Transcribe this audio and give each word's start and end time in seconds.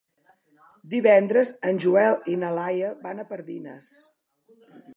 Divendres 0.93 1.51
en 1.71 1.81
Joel 1.85 2.17
i 2.35 2.37
na 2.45 2.51
Laia 2.61 2.89
van 3.07 3.21
a 3.21 3.27
Pardines. 3.35 3.95